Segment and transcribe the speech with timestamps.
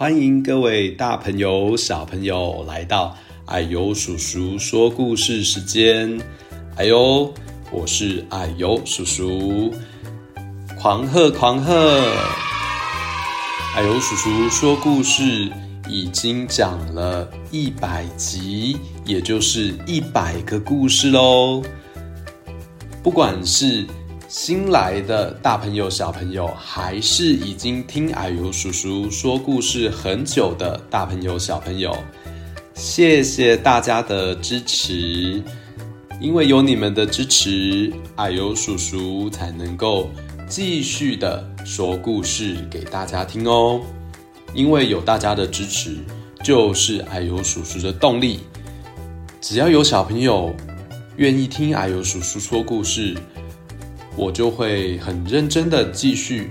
[0.00, 6.16] 欢迎各位大朋友、小朋友来到啊呦叔叔说故事时间。
[6.76, 7.34] 哎呦，
[7.72, 9.74] 我是啊呦叔叔，
[10.78, 11.74] 狂贺狂贺！
[13.74, 15.50] 啊呦叔叔说故事
[15.88, 21.60] 已经讲了一百集，也就是一百个故事喽。
[23.02, 23.84] 不管是
[24.28, 31.96] 新来的大朋友、小朋友，还是已经听矮油叔叔说故事很久的大朋友、小朋友，
[32.74, 35.42] 谢谢大家的支持。
[36.20, 40.10] 因为有你们的支持，矮油叔叔才能够
[40.46, 43.80] 继续的说故事给大家听哦。
[44.52, 45.96] 因为有大家的支持，
[46.44, 48.40] 就是矮油叔叔的动力。
[49.40, 50.54] 只要有小朋友
[51.16, 53.16] 愿意听矮油叔叔说故事。
[54.18, 56.50] 我就会很认真的继续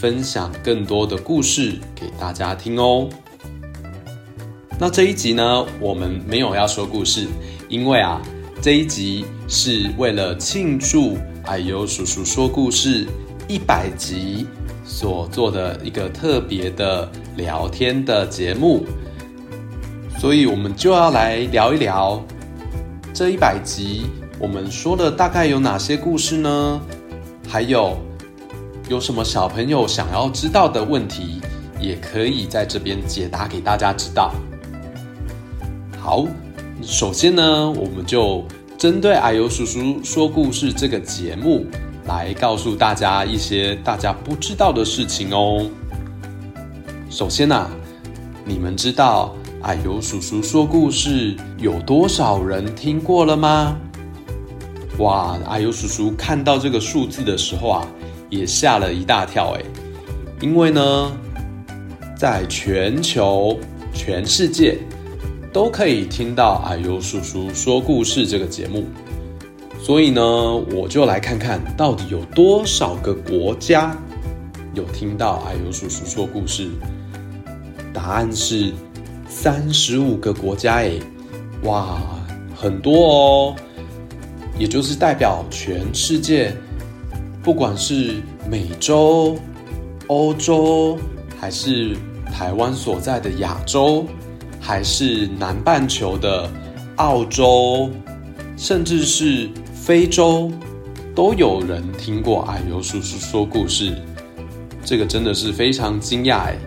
[0.00, 3.06] 分享更多的故事给大家听哦。
[4.80, 7.28] 那这一集呢，我们没有要说故事，
[7.68, 8.22] 因为啊，
[8.62, 13.06] 这一集是为了庆祝矮油叔叔说故事
[13.48, 14.46] 一百集
[14.82, 18.82] 所做的一个特别的聊天的节目，
[20.18, 22.24] 所以我们就要来聊一聊
[23.12, 24.06] 这一百集。
[24.38, 26.80] 我们说的大概有哪些故事呢？
[27.48, 27.96] 还有
[28.88, 31.40] 有什么小朋友想要知道的问题，
[31.80, 34.34] 也可以在这边解答给大家知道。
[36.00, 36.26] 好，
[36.82, 38.44] 首先呢，我们就
[38.76, 41.64] 针对啊呦叔叔说故事这个节目，
[42.06, 45.64] 来告诉大家一些大家不知道的事情哦。
[47.08, 47.70] 首先呐，
[48.44, 53.76] 你们知道啊呦叔叔说故事有多少人听过了吗？
[54.98, 55.38] 哇！
[55.46, 57.86] 阿尤叔叔看到这个数字的时候啊，
[58.30, 59.62] 也吓了一大跳哎，
[60.40, 61.12] 因为呢，
[62.16, 63.58] 在全球、
[63.92, 64.78] 全世界
[65.52, 68.84] 都可以听到阿尤叔叔说故事这个节目，
[69.82, 73.96] 所以呢，我就来看看到底有多少个国家
[74.74, 76.70] 有听到阿尤叔叔说故事。
[77.92, 78.72] 答案是
[79.28, 80.92] 三十五个国家哎，
[81.64, 81.98] 哇，
[82.54, 83.56] 很多哦。
[84.58, 86.54] 也就是代表全世界，
[87.42, 88.16] 不管是
[88.48, 89.36] 美洲、
[90.06, 90.98] 欧洲，
[91.40, 91.96] 还是
[92.32, 94.06] 台湾所在的亚洲，
[94.60, 96.50] 还是南半球的
[96.96, 97.90] 澳洲，
[98.56, 100.52] 甚至是非洲，
[101.14, 103.94] 都有人听过矮油叔叔说故事。
[104.84, 106.58] 这个真的是非常惊讶哎，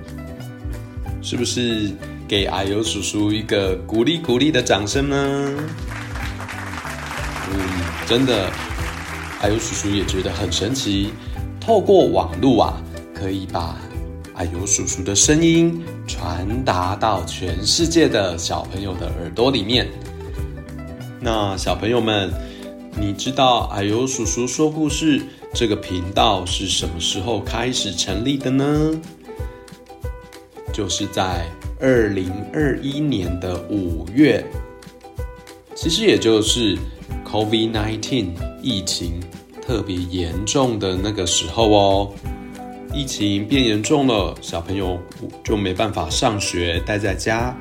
[1.21, 1.91] 是不是
[2.27, 5.53] 给矮油叔叔一个鼓励鼓励的掌声呢？
[7.49, 7.59] 嗯，
[8.07, 8.45] 真的，
[9.41, 11.11] 啊呦叔叔也觉得很神奇。
[11.59, 12.81] 透过网络啊，
[13.13, 13.77] 可以把
[14.33, 19.89] 啊呦叔叔的声音传达到全世界的小朋友的耳朵里面。
[21.19, 22.31] 那小朋友们，
[22.97, 25.21] 你知道啊呦叔叔说故事
[25.53, 28.91] 这个频道是什么时候开始成立的呢？
[30.71, 31.45] 就是在
[31.81, 34.45] 二零二一年的五月，
[35.75, 36.77] 其实也就是。
[37.27, 38.27] COVID-19
[38.61, 39.19] 疫情
[39.61, 42.13] 特别严重的那个时候哦，
[42.93, 44.97] 疫情变严重了，小朋友
[45.43, 47.53] 就没办法上学，待在家，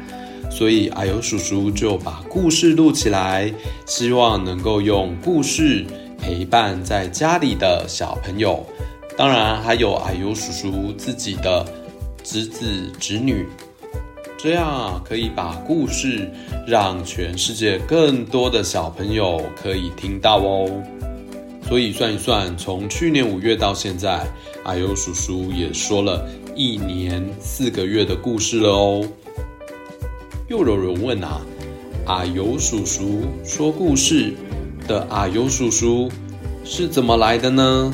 [0.51, 3.53] 所以阿尤叔叔就把故事录起来，
[3.87, 5.85] 希望能够用故事
[6.17, 8.65] 陪伴在家里的小朋友，
[9.17, 11.67] 当然还有阿尤叔叔自己的
[12.23, 13.45] 侄子侄女。
[14.39, 16.31] 这样可以把故事
[16.67, 20.71] 让全世界更多的小朋友可以听到哦。
[21.69, 24.25] 所以算一算，从去年五月到现在，
[24.63, 26.25] 阿尤叔叔也说了
[26.55, 29.05] 一年四个月的故事了哦。
[30.49, 31.41] 又有人问啊，
[32.05, 34.33] 阿尤叔叔说故事
[34.87, 36.09] 的阿尤叔叔
[36.63, 37.93] 是怎么来的呢？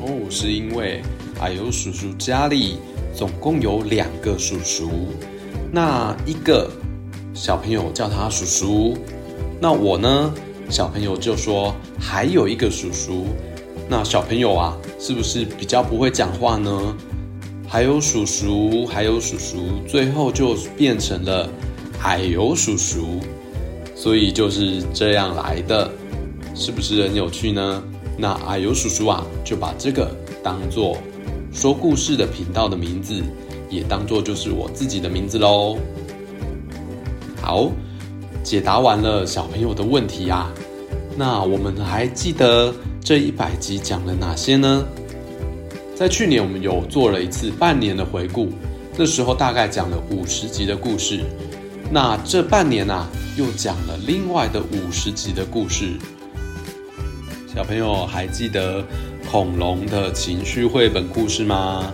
[0.00, 1.02] 哦，是因为
[1.40, 2.78] 阿尤叔叔家里。
[3.14, 4.90] 总共有两个叔叔，
[5.72, 6.70] 那一个
[7.34, 8.96] 小朋友叫他叔叔，
[9.60, 10.32] 那我呢，
[10.68, 13.26] 小朋友就说还有一个叔叔，
[13.88, 16.96] 那小朋友啊，是不是比较不会讲话呢？
[17.68, 21.48] 还有叔叔，还有叔叔，最后就变成了
[22.02, 23.20] 啊呦叔叔，
[23.94, 25.90] 所以就是这样来的，
[26.54, 27.82] 是不是很有趣呢？
[28.16, 30.10] 那啊呦叔叔啊，就把这个
[30.42, 30.96] 当做。
[31.52, 33.22] 说故事的频道的名字
[33.68, 35.76] 也当做就是我自己的名字喽。
[37.40, 37.70] 好，
[38.42, 40.52] 解答完了小朋友的问题啊，
[41.16, 44.84] 那我们还记得这一百集讲了哪些呢？
[45.94, 48.48] 在去年我们有做了一次半年的回顾，
[48.96, 51.20] 那时候大概讲了五十集的故事。
[51.90, 55.98] 那这半年啊，又讲了另外的五十集的故事。
[57.52, 58.82] 小朋友还记得
[59.30, 61.92] 恐龙的情绪绘本故事吗？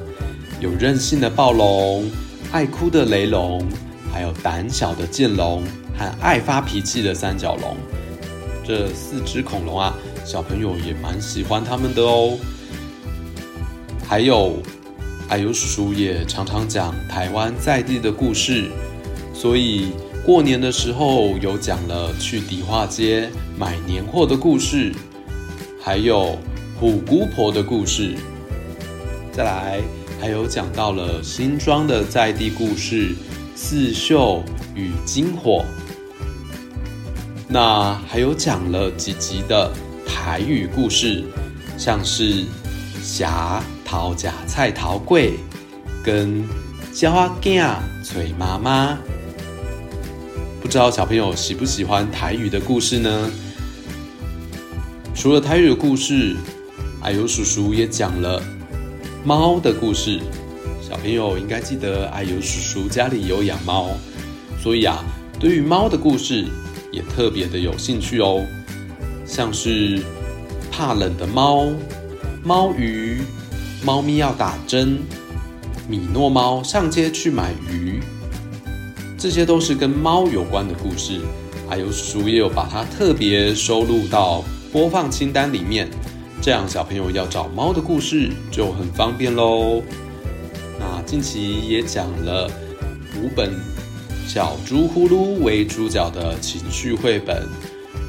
[0.58, 2.10] 有任性的暴龙、
[2.50, 3.62] 爱哭的雷龙，
[4.10, 5.62] 还有胆小的剑龙
[5.98, 7.76] 和爱发脾气的三角龙。
[8.64, 9.94] 这四只恐龙啊，
[10.24, 12.38] 小朋友也蛮喜欢他们的哦。
[14.08, 14.56] 还有，
[15.28, 18.70] 啊呦叔叔也常常讲台湾在地的故事，
[19.34, 19.90] 所以
[20.24, 23.28] 过年的时候有讲了去迪化街
[23.58, 24.90] 买年货的故事。
[25.82, 26.36] 还有
[26.78, 28.14] 虎姑婆的故事，
[29.32, 29.81] 再来
[30.20, 33.14] 还有讲到了新庄的在地故事
[33.55, 34.44] 刺绣
[34.75, 35.64] 与金火，
[37.49, 39.73] 那还有讲了几集的
[40.06, 41.25] 台语故事，
[41.78, 42.44] 像是
[43.02, 45.38] 霞桃假菜桃贵
[46.05, 46.46] 跟
[46.93, 47.75] 焦阿囝
[48.05, 48.99] 崔妈妈，
[50.61, 53.31] 不知道小朋友喜不喜欢台语的故事呢？
[55.14, 56.37] 除了台语的故事，
[57.06, 58.42] 矮油叔叔也讲了
[59.24, 60.20] 猫的故事。
[60.82, 63.90] 小朋友应该记得，矮油叔叔家里有养猫，
[64.60, 65.04] 所以啊，
[65.38, 66.46] 对于猫的故事
[66.90, 68.44] 也特别的有兴趣哦。
[69.24, 70.02] 像是
[70.68, 71.68] 怕冷的猫、
[72.42, 73.20] 猫鱼、
[73.84, 74.98] 猫咪要打针、
[75.88, 78.00] 米诺猫上街去买鱼，
[79.16, 81.20] 这些都是跟猫有关的故事。
[81.70, 84.42] 啊呦叔叔也有把它特别收录到。
[84.72, 85.88] 播放清单里面，
[86.42, 89.82] 这样小朋友要找猫的故事就很方便喽。
[90.78, 92.48] 那近期也讲了
[93.16, 93.52] 五本
[94.28, 97.42] 小猪呼噜为主角的情绪绘本，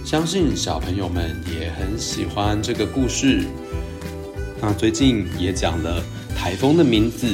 [0.06, 3.44] 相信小朋友们也很喜欢这个故事。
[4.62, 6.04] 那最近也讲了
[6.36, 7.28] 台风的名字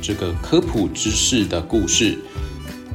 [0.00, 2.18] 这个科普知识的故事。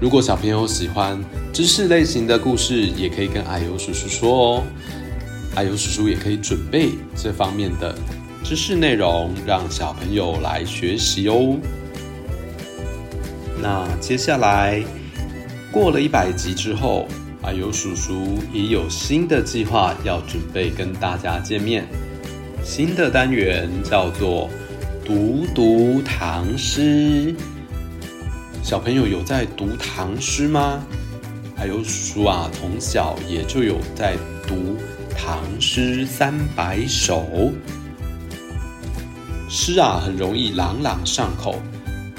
[0.01, 1.23] 如果小朋友喜欢
[1.53, 4.63] 知识类型的故事，也可以跟矮油叔叔说哦。
[5.55, 7.95] 阿尤叔叔也可以准备这方面的
[8.43, 11.57] 知识内容，让小朋友来学习哦。
[13.61, 14.83] 那接下来
[15.71, 17.07] 过了一百集之后，
[17.41, 21.85] 啊呦叔叔也有新的计划要准备跟大家见面。
[22.63, 24.49] 新的单元叫做
[25.05, 27.35] “读读唐诗”。
[28.63, 30.83] 小朋友有在读唐诗吗？
[31.57, 34.17] 啊呦叔叔啊，从小也就有在
[34.47, 34.75] 读。
[35.25, 37.53] 唐诗三百首，
[39.49, 41.61] 诗啊很容易朗朗上口，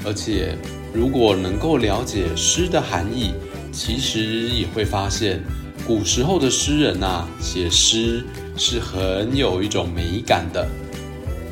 [0.03, 0.57] 而且
[0.91, 3.35] 如果能够了解诗的含义，
[3.71, 5.39] 其实也会发现，
[5.85, 8.25] 古时候的诗人啊写诗
[8.57, 10.67] 是很有一种美感的，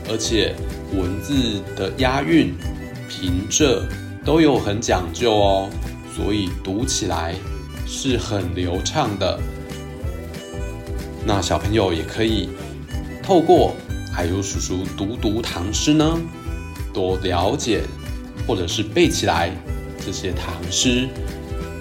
[0.10, 0.56] 而且
[0.92, 2.52] 文字的押韵、
[3.08, 3.84] 平仄
[4.26, 5.70] 都有很讲究哦，
[6.16, 7.36] 所以读起来
[7.86, 9.40] 是很流畅的。
[11.26, 12.50] 那小朋友也可以
[13.22, 13.76] 透过
[14.16, 16.20] 啊呦叔叔读读唐诗呢，
[16.94, 17.84] 多了解
[18.46, 19.52] 或者是背起来
[20.06, 21.08] 这些唐诗。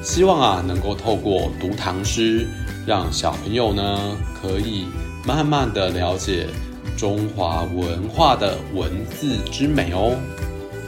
[0.03, 2.47] 希望啊能够透过读唐诗，
[2.87, 4.87] 让小朋友呢可以
[5.25, 6.49] 慢慢的了解
[6.97, 10.17] 中华文化的文字之美哦。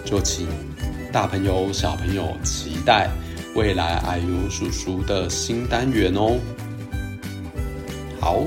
[0.04, 0.46] 就请
[1.12, 3.08] 大朋友小朋友期待
[3.54, 6.36] 未来啊呦叔叔的新单元哦。
[8.24, 8.42] 好，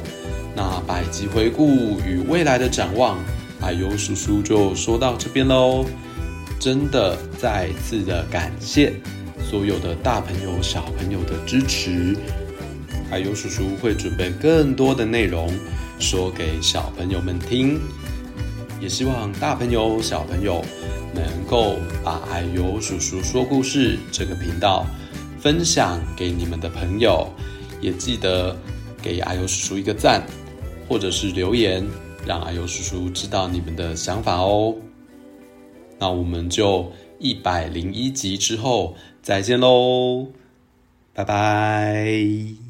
[0.56, 3.20] 那百集回顾与未来的展望，
[3.62, 5.86] 矮油叔叔就说到这边喽。
[6.60, 8.92] 真的再次的感谢
[9.40, 12.18] 所有的大朋友小朋友的支持，
[13.12, 15.48] 矮油叔叔会准备更多的内容
[16.00, 17.80] 说给小朋友们听，
[18.82, 20.66] 也希望大朋友小朋友
[21.14, 24.88] 能够把矮油叔叔说故事这个频道
[25.40, 27.32] 分享给你们的朋友，
[27.80, 28.58] 也记得。
[29.08, 30.22] 给阿尤叔叔一个赞，
[30.90, 31.82] 或者是留言，
[32.26, 34.76] 让阿尤叔叔知道你们的想法哦。
[35.98, 40.28] 那我们就一百零一集之后再见喽，
[41.14, 42.67] 拜拜。